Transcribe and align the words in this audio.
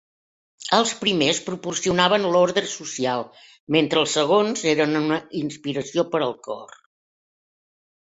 Els 0.77 0.93
primers 1.01 1.41
proporcionaven 1.49 2.25
l'ordre 2.37 2.65
social, 2.77 3.23
mentre 3.77 4.03
els 4.05 4.19
segons 4.19 4.67
eren 4.75 5.01
una 5.05 5.23
inspiració 5.45 6.11
per 6.17 6.27
al 6.31 6.39
cor. 6.51 6.79